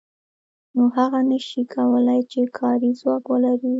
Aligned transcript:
نو 0.75 0.83
هغه 0.97 1.19
نشي 1.31 1.61
کولای 1.75 2.21
چې 2.31 2.41
کاري 2.59 2.89
ځواک 2.99 3.23
ولري 3.29 3.69